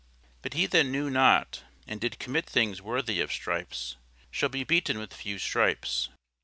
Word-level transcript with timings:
But 0.41 0.55
he 0.55 0.65
that 0.65 0.85
knew 0.85 1.11
not, 1.11 1.61
and 1.85 2.01
did 2.01 2.17
commit 2.17 2.47
things 2.47 2.81
worthy 2.81 3.21
of 3.21 3.31
stripes, 3.31 3.97
shall 4.31 4.49
be 4.49 4.63
beaten 4.63 4.97
with 4.97 5.13
few 5.13 5.37
stripes. 5.37 6.09